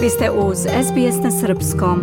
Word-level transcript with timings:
Vi 0.00 0.10
ste 0.10 0.30
uz 0.30 0.58
SBS 0.58 1.22
na 1.24 1.30
Srpskom. 1.30 2.00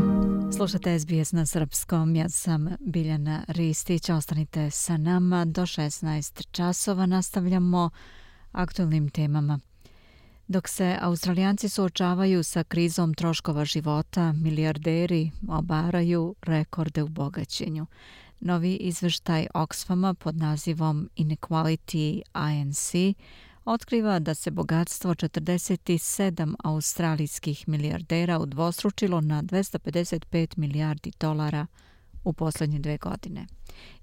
Slušate 0.56 1.00
SBS 1.00 1.32
na 1.32 1.46
Srpskom. 1.46 2.16
Ja 2.16 2.30
sam 2.30 2.69
Biljana 2.80 3.44
Ristić. 3.48 4.10
Ostanite 4.10 4.71
sa 4.71 4.98
nama 4.98 5.46
do 5.46 5.62
16 5.62 6.48
časova. 6.51 7.06
Nastavljamo 7.06 7.90
aktualnim 8.52 9.09
temama. 9.09 9.59
Dok 10.48 10.68
se 10.68 10.98
Australijanci 11.02 11.70
suočavaju 11.70 12.44
sa 12.44 12.64
krizom 12.64 13.14
troškova 13.14 13.66
života, 13.66 14.32
milijarderi 14.32 15.32
obaraju 15.50 16.36
rekorde 16.42 17.04
u 17.04 17.08
bogaćenju. 17.08 17.86
Novi 18.39 18.76
izveštaj 18.76 19.48
Oxfama 19.54 20.14
pod 20.14 20.36
nazivom 20.36 21.10
Inequality 21.18 22.21
INC 22.54 23.16
otkriva 23.66 24.20
da 24.20 24.36
se 24.36 24.52
bogatstvo 24.52 25.16
47 25.16 26.55
australijskih 26.63 27.67
milijardera 27.67 28.40
udvostručilo 28.40 29.22
na 29.22 29.44
255 29.44 30.58
milijardi 30.58 31.12
dolara 31.20 31.67
u 32.23 32.34
posljednje 32.34 32.80
dve 32.80 32.98
godine, 32.98 33.48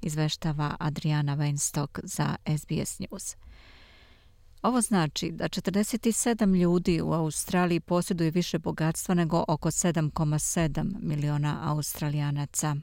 izveštava 0.00 0.76
Adriana 0.80 1.36
Weinstock 1.36 2.00
za 2.02 2.36
SBS 2.58 2.98
News. 2.98 3.36
Ovo 4.62 4.80
znači 4.80 5.30
da 5.30 5.48
47 5.48 6.60
ljudi 6.60 7.00
u 7.00 7.12
Australiji 7.12 7.80
posjeduje 7.80 8.30
više 8.30 8.58
bogatstva 8.58 9.14
nego 9.14 9.44
oko 9.48 9.70
7,7 9.70 10.94
miliona 11.00 11.60
australijanaca. 11.62 12.76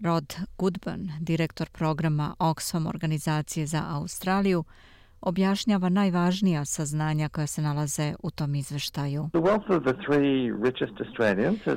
Rod 0.00 0.36
Goodburn, 0.58 1.10
direktor 1.20 1.68
programa 1.70 2.34
Oxfam 2.38 2.88
organizacije 2.88 3.66
za 3.66 3.84
Australiju, 3.88 4.64
objašnjava 5.20 5.88
najvažnija 5.88 6.64
saznanja 6.64 7.28
koja 7.28 7.46
se 7.46 7.62
nalaze 7.62 8.14
u 8.22 8.30
tom 8.30 8.54
izveštaju. 8.54 9.30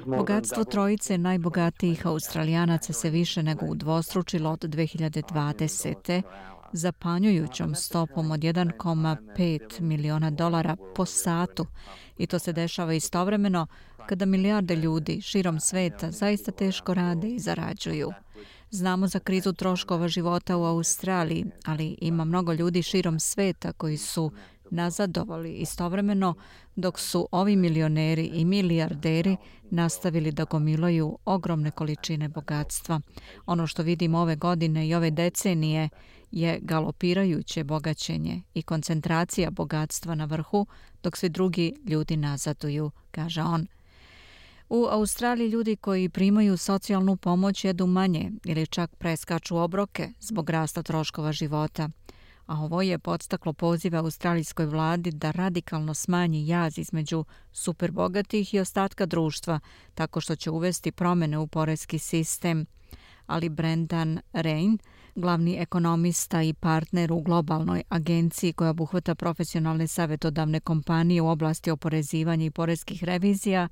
Bogatstvo 0.06 0.64
trojice 0.64 1.18
najbogatijih 1.18 2.06
australijanaca 2.08 2.94
se 2.94 3.10
više 3.10 3.44
nego 3.44 3.66
udvostručilo 3.66 4.52
od 4.52 4.60
2020 4.60 6.22
zapanjujućom 6.74 7.76
stopom 7.76 8.32
od 8.32 8.40
1,5 8.40 9.82
miliona 9.82 10.30
dolara 10.32 10.76
po 10.96 11.06
satu 11.06 11.66
i 12.18 12.28
to 12.28 12.40
se 12.40 12.54
dešava 12.54 12.94
istovremeno 12.94 13.68
kada 14.08 14.26
milijarde 14.26 14.76
ljudi 14.76 15.22
širom 15.22 15.60
sveta 15.60 16.12
zaista 16.12 16.52
teško 16.52 16.94
rade 16.94 17.28
i 17.28 17.40
zarađuju. 17.40 18.12
Znamo 18.74 19.08
za 19.08 19.20
krizu 19.20 19.54
troškova 19.54 20.08
života 20.08 20.58
u 20.58 20.64
Australiji, 20.64 21.46
ali 21.66 21.98
ima 22.02 22.24
mnogo 22.24 22.54
ljudi 22.54 22.82
širom 22.82 23.20
sveta 23.20 23.74
koji 23.74 23.98
su 23.98 24.32
nazadovali 24.72 25.54
istovremeno 25.54 26.34
dok 26.76 27.00
su 27.00 27.28
ovi 27.32 27.56
milioneri 27.56 28.26
i 28.26 28.46
milijarderi 28.46 29.38
nastavili 29.70 30.32
da 30.32 30.44
gomilaju 30.44 31.18
ogromne 31.26 31.72
količine 31.72 32.30
bogatstva. 32.30 33.02
Ono 33.46 33.68
što 33.68 33.84
vidimo 33.84 34.20
ove 34.20 34.36
godine 34.36 34.88
i 34.88 34.96
ove 34.96 35.12
decenije 35.12 35.90
je 36.32 36.60
galopirajuće 36.62 37.64
bogaćenje 37.64 38.42
i 38.54 38.62
koncentracija 38.62 39.52
bogatstva 39.52 40.16
na 40.16 40.26
vrhu 40.26 40.66
dok 41.04 41.18
svi 41.18 41.30
drugi 41.30 41.74
ljudi 41.86 42.18
nazaduju, 42.18 42.92
kaže 43.12 43.42
on. 43.42 43.68
U 44.70 44.88
Australiji 44.92 45.50
ljudi 45.50 45.76
koji 45.76 46.10
primaju 46.10 46.58
socijalnu 46.58 47.16
pomoć 47.16 47.66
jedu 47.66 47.88
manje 47.88 48.32
ili 48.46 48.68
čak 48.68 48.96
preskaču 48.96 49.58
obroke 49.58 50.10
zbog 50.20 50.50
rasta 50.50 50.84
troškova 50.84 51.32
života. 51.32 51.90
A 52.46 52.60
ovo 52.60 52.82
je 52.82 53.00
podstaklo 53.00 53.54
pozive 53.54 53.98
australijskoj 53.98 54.66
vladi 54.66 55.12
da 55.12 55.32
radikalno 55.32 55.94
smanji 55.94 56.48
jaz 56.48 56.78
između 56.78 57.26
superbogatih 57.52 58.54
i 58.54 58.60
ostatka 58.60 59.06
društva 59.06 59.60
tako 59.94 60.22
što 60.22 60.36
će 60.36 60.52
uvesti 60.52 60.92
promene 60.92 61.38
u 61.38 61.48
porezki 61.48 62.00
sistem. 62.00 62.66
Ali 63.26 63.50
Brendan 63.50 64.20
Rain, 64.34 64.78
glavni 65.16 65.58
ekonomista 65.60 66.42
i 66.42 66.54
partner 66.54 67.12
u 67.12 67.22
globalnoj 67.22 67.84
agenciji 67.90 68.54
koja 68.54 68.70
obuhvata 68.70 69.16
profesionalne 69.16 69.88
savjetodavne 69.88 70.60
kompanije 70.60 71.22
u 71.22 71.28
oblasti 71.28 71.72
oporezivanja 71.72 72.46
i 72.46 72.52
porezkih 72.52 73.04
revizija, 73.04 73.70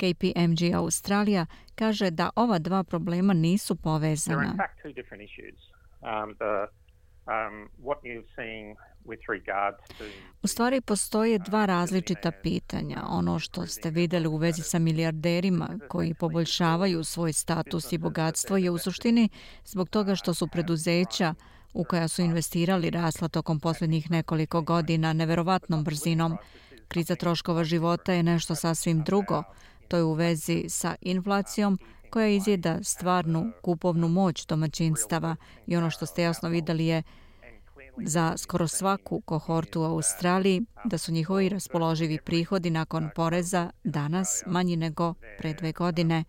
KPMG 0.00 0.74
Australija 0.74 1.46
kaže 1.74 2.10
da 2.10 2.30
ova 2.36 2.58
dva 2.58 2.84
problema 2.84 3.32
nisu 3.32 3.76
povezana. 3.76 4.54
Um, 6.00 6.36
um, 7.26 7.68
u 10.42 10.46
stvari 10.46 10.80
postoje 10.80 11.38
dva 11.38 11.66
različita 11.66 12.32
pitanja. 12.42 13.02
Ono 13.08 13.38
što 13.38 13.66
ste 13.66 13.90
videli 13.90 14.28
u 14.28 14.36
vezi 14.36 14.62
sa 14.62 14.78
milijarderima 14.78 15.68
koji 15.88 16.14
poboljšavaju 16.14 17.04
svoj 17.04 17.32
status 17.32 17.92
i 17.92 17.98
bogatstvo 17.98 18.56
je 18.56 18.70
u 18.70 18.78
suštini 18.78 19.28
zbog 19.64 19.88
toga 19.88 20.14
što 20.14 20.34
su 20.34 20.48
preduzeća 20.48 21.34
u 21.72 21.84
koja 21.84 22.08
su 22.08 22.22
investirali 22.22 22.90
rasla 22.90 23.28
tokom 23.28 23.60
posljednjih 23.60 24.10
nekoliko 24.10 24.62
godina 24.62 25.12
neverovatnom 25.12 25.84
brzinom. 25.84 26.36
Kriza 26.88 27.16
troškova 27.16 27.64
života 27.64 28.12
je 28.12 28.22
nešto 28.22 28.54
sasvim 28.54 29.02
drugo. 29.02 29.42
To 29.88 29.96
je 29.96 30.04
u 30.04 30.12
vezi 30.12 30.64
sa 30.68 30.94
inflacijom 31.00 31.78
koja 32.10 32.28
izjeda 32.28 32.78
stvarnu 32.82 33.52
kupovnu 33.62 34.08
moć 34.08 34.46
domaćinstava 34.46 35.36
i 35.66 35.76
ono 35.76 35.90
što 35.90 36.06
ste 36.06 36.22
jasno 36.22 36.48
videli 36.48 36.86
je 36.86 37.02
za 38.04 38.34
skoro 38.36 38.68
svaku 38.68 39.20
kohortu 39.20 39.80
u 39.80 39.84
Australiji 39.84 40.62
da 40.84 40.98
su 40.98 41.12
njihovi 41.12 41.48
raspoloživi 41.48 42.18
prihodi 42.24 42.70
nakon 42.70 43.10
poreza 43.14 43.70
danas 43.84 44.42
manji 44.46 44.76
nego 44.76 45.14
pre 45.38 45.54
dve 45.54 45.72
godine. 45.72 46.24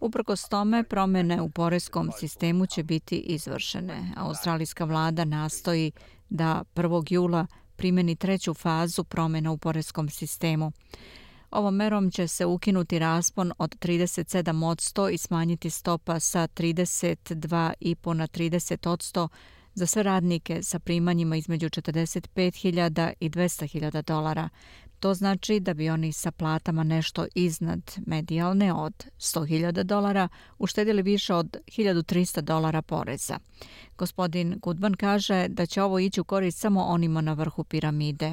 Uprkos 0.00 0.48
tome, 0.48 0.84
promene 0.84 1.40
u 1.40 1.50
porezkom 1.50 2.10
sistemu 2.18 2.66
će 2.66 2.82
biti 2.82 3.16
izvršene. 3.16 4.12
Australijska 4.16 4.84
vlada 4.84 5.24
nastoji 5.24 5.92
da 6.28 6.64
1. 6.74 7.12
jula 7.12 7.46
primeni 7.76 8.16
treću 8.16 8.54
fazu 8.54 9.04
promjena 9.04 9.50
u 9.50 9.58
porezkom 9.58 10.08
sistemu. 10.08 10.72
Ovom 11.54 11.74
merom 11.74 12.10
će 12.10 12.28
se 12.28 12.46
ukinuti 12.46 12.98
raspon 12.98 13.52
od 13.58 13.76
37 13.78 14.64
od 14.64 14.78
100 14.78 15.10
i 15.10 15.18
smanjiti 15.18 15.70
stopa 15.70 16.20
sa 16.20 16.48
32,5 16.48 18.12
na 18.12 18.26
30 18.26 18.88
od 18.88 18.98
100 18.98 19.28
za 19.74 19.86
sve 19.86 20.02
radnike 20.02 20.62
sa 20.62 20.78
primanjima 20.78 21.36
između 21.36 21.68
45.000 21.68 23.12
i 23.20 23.30
200.000 23.30 24.02
dolara. 24.02 24.48
To 25.04 25.14
znači 25.14 25.60
da 25.60 25.74
bi 25.74 25.90
oni 25.90 26.12
sa 26.12 26.30
platama 26.30 26.84
nešto 26.84 27.26
iznad 27.34 27.96
medijalne 28.06 28.72
od 28.72 29.04
100.000 29.18 29.82
dolara 29.82 30.28
uštedili 30.58 31.02
više 31.02 31.34
od 31.34 31.56
1.300 31.66 32.40
dolara 32.40 32.82
poreza. 32.82 33.38
Gospodin 33.98 34.58
Goodman 34.62 34.94
kaže 34.94 35.48
da 35.48 35.66
će 35.66 35.82
ovo 35.82 35.98
ići 35.98 36.20
u 36.20 36.24
korist 36.24 36.58
samo 36.58 36.82
onima 36.82 37.20
na 37.20 37.32
vrhu 37.32 37.64
piramide. 37.64 38.32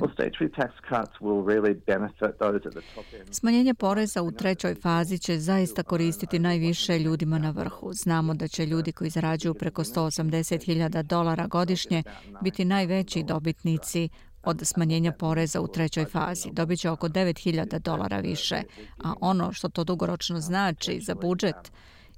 Smanjenje 3.31 3.73
poreza 3.73 4.21
u 4.21 4.31
trećoj 4.31 4.75
fazi 4.75 5.17
će 5.17 5.39
zaista 5.39 5.83
koristiti 5.83 6.39
najviše 6.39 6.99
ljudima 6.99 7.39
na 7.39 7.51
vrhu. 7.51 7.93
Znamo 7.93 8.33
da 8.33 8.47
će 8.47 8.65
ljudi 8.65 8.91
koji 8.91 9.09
zarađuju 9.09 9.53
preko 9.53 9.83
180.000 9.83 11.03
dolara 11.03 11.47
godišnje 11.47 12.03
biti 12.41 12.65
najveći 12.65 13.23
dobitnici 13.23 14.09
od 14.43 14.61
smanjenja 14.63 15.11
poreza 15.11 15.61
u 15.61 15.67
trećoj 15.67 16.05
fazi. 16.05 16.49
Dobit 16.51 16.79
će 16.79 16.89
oko 16.89 17.09
9000 17.09 17.79
dolara 17.79 18.19
više, 18.19 18.61
a 19.03 19.13
ono 19.21 19.53
što 19.53 19.69
to 19.69 19.83
dugoročno 19.83 20.39
znači 20.39 20.99
za 21.01 21.15
budžet 21.15 21.71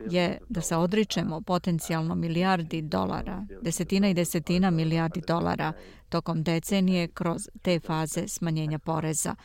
je 0.09 0.38
da 0.50 0.61
se 0.61 0.75
odričemo 0.75 1.41
potencijalno 1.41 2.16
milijardi 2.16 2.81
dolara, 2.81 3.45
desetina 3.61 4.09
i 4.09 4.13
desetina 4.13 4.69
milijardi 4.69 5.22
dolara 5.28 5.73
tokom 6.09 6.44
decenije 6.44 7.07
kroz 7.07 7.50
te 7.61 7.79
faze 7.79 8.28
smanjenja 8.28 8.79
poreza. 8.79 9.35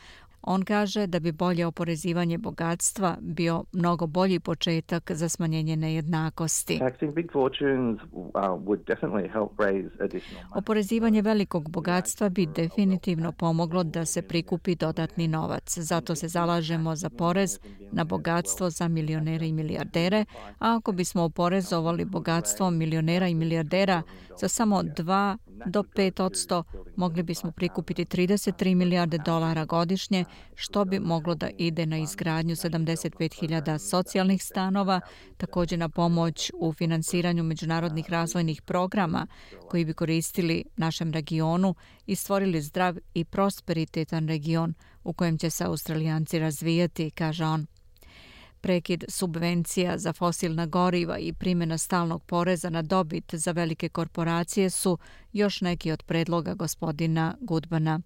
On 0.41 0.63
kaže 0.63 1.07
da 1.07 1.19
bi 1.19 1.31
bolje 1.31 1.65
oporezivanje 1.65 2.37
bogatstva 2.37 3.17
bio 3.21 3.63
mnogo 3.73 4.07
bolji 4.07 4.39
početak 4.39 5.11
za 5.11 5.29
smanjenje 5.29 5.75
nejednakosti. 5.75 6.79
Oporezivanje 10.55 11.21
velikog 11.21 11.69
bogatstva 11.69 12.29
bi 12.29 12.45
definitivno 12.45 13.31
pomoglo 13.31 13.83
da 13.83 14.05
se 14.05 14.21
prikupi 14.21 14.75
dodatni 14.75 15.27
novac. 15.27 15.77
Zato 15.77 16.15
se 16.15 16.27
zalažemo 16.27 16.95
za 16.95 17.09
porez 17.09 17.59
na 17.91 18.03
bogatstvo 18.03 18.69
za 18.69 18.87
milionere 18.87 19.47
i 19.47 19.53
milijardere, 19.53 20.25
a 20.59 20.75
ako 20.75 20.91
bismo 20.91 21.23
oporezovali 21.23 22.05
bogatstvo 22.05 22.71
milionera 22.71 23.27
i 23.27 23.35
milijardera 23.35 24.01
za 24.37 24.47
samo 24.47 24.81
2 24.81 25.37
do 25.65 25.83
5 25.83 26.21
od 26.23 26.31
100, 26.31 26.63
mogli 26.95 27.23
bismo 27.23 27.51
prikupiti 27.51 28.05
33 28.05 28.75
milijarde 28.75 29.17
dolara 29.17 29.65
godišnje, 29.65 30.25
što 30.55 30.85
bi 30.85 30.99
moglo 30.99 31.35
da 31.35 31.49
ide 31.57 31.85
na 31.85 31.97
izgradnju 31.97 32.55
75.000 32.55 33.77
socijalnih 33.77 34.43
stanova, 34.43 35.01
također 35.37 35.79
na 35.79 35.89
pomoć 35.89 36.51
u 36.59 36.73
finansiranju 36.73 37.43
međunarodnih 37.43 38.09
razvojnih 38.09 38.61
programa 38.61 39.27
koji 39.67 39.85
bi 39.85 39.93
koristili 39.93 40.63
našem 40.77 41.13
regionu 41.13 41.75
i 42.05 42.15
stvorili 42.15 42.61
zdrav 42.61 42.97
i 43.13 43.25
prosperitetan 43.25 44.27
region 44.27 44.73
u 45.03 45.13
kojem 45.13 45.37
će 45.37 45.49
se 45.49 45.63
Australijanci 45.63 46.39
razvijati, 46.39 47.11
kaže 47.11 47.45
on. 47.45 47.78
Prekid 48.61 49.03
subvencija 49.07 49.97
za 49.97 50.13
fosilna 50.13 50.65
goriva 50.65 51.19
i 51.19 51.33
primjena 51.33 51.77
stalnog 51.77 52.23
poreza 52.23 52.69
na 52.69 52.81
dobit 52.81 53.35
za 53.35 53.51
velike 53.51 53.89
korporacije 53.89 54.69
su 54.69 54.97
još 55.33 55.61
neki 55.61 55.91
od 55.91 56.03
predloga 56.03 56.53
gospodina 56.53 57.37
Gudbana. 57.41 57.99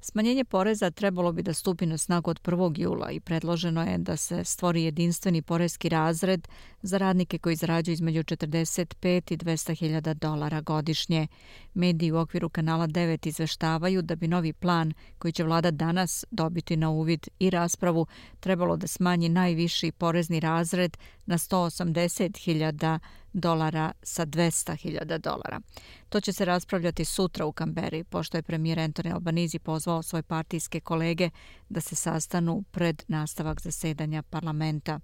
Smanjenje 0.00 0.44
poreza 0.44 0.90
trebalo 0.90 1.32
bi 1.32 1.42
da 1.42 1.54
stupi 1.54 1.86
na 1.86 1.98
snagu 1.98 2.30
od 2.30 2.40
1. 2.42 2.80
jula 2.80 3.10
i 3.10 3.20
predloženo 3.20 3.82
je 3.82 3.98
da 3.98 4.16
se 4.16 4.44
stvori 4.44 4.82
jedinstveni 4.82 5.42
porezki 5.42 5.88
razred 5.88 6.48
za 6.82 6.98
radnike 6.98 7.38
koji 7.38 7.56
zarađuju 7.56 7.92
između 7.92 8.22
45 8.22 9.32
i 9.32 9.36
200 9.36 9.74
hiljada 9.74 10.14
dolara 10.14 10.60
godišnje. 10.60 11.28
Mediji 11.74 12.12
u 12.12 12.18
okviru 12.18 12.48
kanala 12.48 12.86
9 12.86 13.26
izveštavaju 13.26 14.02
da 14.02 14.16
bi 14.16 14.28
novi 14.28 14.52
plan 14.52 14.92
koji 15.18 15.32
će 15.32 15.44
vlada 15.44 15.70
danas 15.70 16.24
dobiti 16.30 16.76
na 16.76 16.90
uvid 16.90 17.28
i 17.38 17.50
raspravu 17.50 18.06
trebalo 18.40 18.76
da 18.76 18.86
smanji 18.86 19.28
najviši 19.28 19.92
porezni 19.92 20.40
razred 20.40 20.96
na 21.26 21.38
180 21.38 22.38
hiljada 22.38 22.98
dolara 23.32 23.92
sa 24.02 24.26
200.000 24.26 25.18
dolara. 25.18 25.60
To 26.08 26.20
će 26.20 26.32
se 26.32 26.44
raspravljati 26.44 27.04
sutra 27.04 27.46
u 27.46 27.52
Kamberi, 27.52 28.04
pošto 28.04 28.38
je 28.38 28.42
premijer 28.42 28.80
Antoni 28.80 29.12
Albanizi 29.12 29.58
pozvao 29.58 30.02
svoje 30.02 30.22
partijske 30.22 30.80
kolege 30.80 31.30
da 31.68 31.80
se 31.80 31.94
sastanu 31.94 32.62
pred 32.70 33.02
nastavak 33.08 33.60
zasedanja 33.60 34.22
parlamenta. 34.22 35.00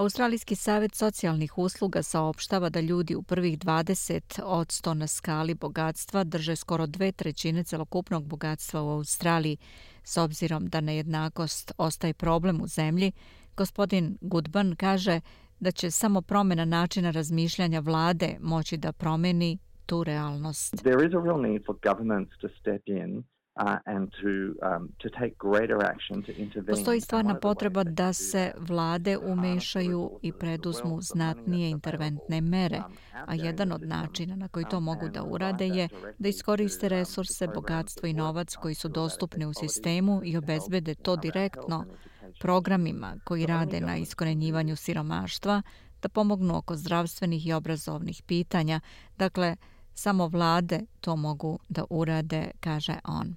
Australijski 0.00 0.54
savjet 0.54 0.94
socijalnih 0.94 1.58
usluga 1.58 2.02
saopštava 2.02 2.68
da 2.68 2.80
ljudi 2.80 3.14
u 3.14 3.22
prvih 3.22 3.58
20 3.58 4.42
od 4.44 4.66
100 4.66 4.94
na 4.94 5.06
skali 5.06 5.54
bogatstva 5.54 6.24
drže 6.24 6.56
skoro 6.56 6.86
dve 6.86 7.12
trećine 7.12 7.64
celokupnog 7.64 8.24
bogatstva 8.24 8.82
u 8.82 8.88
Australiji. 8.88 9.56
S 10.04 10.16
obzirom 10.16 10.66
da 10.66 10.80
nejednakost 10.80 11.72
ostaje 11.78 12.14
problem 12.14 12.60
u 12.60 12.66
zemlji, 12.66 13.12
gospodin 13.56 14.18
Goodban 14.20 14.76
kaže 14.76 15.20
da 15.60 15.70
će 15.70 15.90
samo 15.90 16.22
promjena 16.22 16.64
načina 16.64 17.10
razmišljanja 17.10 17.80
vlade 17.80 18.36
moći 18.40 18.76
da 18.76 18.92
promeni 18.92 19.58
tu 19.86 20.04
realnost. 20.04 20.76
There 20.76 21.06
is 21.06 21.14
a 21.14 21.22
real 21.24 21.40
need 21.40 21.62
for 21.66 21.76
governments 21.82 22.38
to 22.40 22.48
step 22.60 22.82
in 22.86 23.24
Postoji 26.66 27.00
stvarna 27.00 27.34
potreba 27.34 27.84
da 27.84 28.12
se 28.12 28.52
vlade 28.58 29.18
umešaju 29.18 30.18
i 30.22 30.32
preduzmu 30.32 31.00
znatnije 31.00 31.70
interventne 31.70 32.40
mere, 32.40 32.82
a 33.26 33.34
jedan 33.34 33.72
od 33.72 33.82
načina 33.82 34.36
na 34.36 34.48
koji 34.48 34.64
to 34.64 34.80
mogu 34.80 35.08
da 35.08 35.24
urade 35.24 35.68
je 35.68 35.88
da 36.18 36.28
iskoriste 36.28 36.88
resurse, 36.88 37.48
bogatstvo 37.54 38.08
i 38.08 38.12
novac 38.12 38.56
koji 38.56 38.74
su 38.74 38.88
dostupni 38.88 39.46
u 39.46 39.54
sistemu 39.54 40.20
i 40.24 40.36
obezbede 40.36 40.94
to 40.94 41.16
direktno 41.16 41.84
programima 42.40 43.16
koji 43.24 43.46
rade 43.46 43.80
na 43.80 43.96
iskorenjivanju 43.96 44.76
siromaštva, 44.76 45.62
da 46.02 46.08
pomognu 46.08 46.56
oko 46.56 46.76
zdravstvenih 46.76 47.46
i 47.46 47.52
obrazovnih 47.52 48.22
pitanja. 48.26 48.80
Dakle, 49.16 49.56
samo 49.94 50.28
vlade 50.28 50.80
to 51.00 51.16
mogu 51.16 51.58
da 51.68 51.84
urade, 51.90 52.50
kaže 52.60 52.98
on. 53.04 53.36